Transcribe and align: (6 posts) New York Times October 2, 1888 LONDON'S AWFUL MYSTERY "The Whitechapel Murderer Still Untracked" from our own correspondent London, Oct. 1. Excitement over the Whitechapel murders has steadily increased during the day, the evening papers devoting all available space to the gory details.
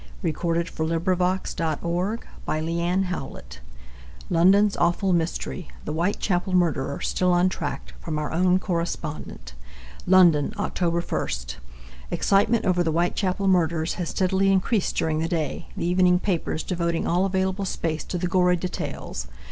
(6 0.23 0.41
posts) 0.41 0.79
New 0.79 0.87
York 0.87 1.05
Times 1.45 1.61
October 1.61 2.17
2, 2.17 2.27
1888 2.45 3.61
LONDON'S 4.31 4.75
AWFUL 4.77 5.13
MYSTERY 5.13 5.67
"The 5.85 5.93
Whitechapel 5.93 6.53
Murderer 6.53 6.99
Still 7.01 7.35
Untracked" 7.35 7.93
from 7.99 8.17
our 8.17 8.31
own 8.31 8.57
correspondent 8.57 9.53
London, 10.07 10.55
Oct. 10.57 10.81
1. 10.81 11.29
Excitement 12.09 12.65
over 12.65 12.81
the 12.81 12.89
Whitechapel 12.89 13.47
murders 13.47 13.93
has 14.01 14.09
steadily 14.09 14.51
increased 14.51 14.95
during 14.95 15.19
the 15.19 15.27
day, 15.27 15.67
the 15.77 15.85
evening 15.85 16.17
papers 16.17 16.63
devoting 16.63 17.05
all 17.05 17.27
available 17.27 17.65
space 17.65 18.03
to 18.05 18.17
the 18.17 18.25
gory 18.25 18.55
details. 18.55 19.27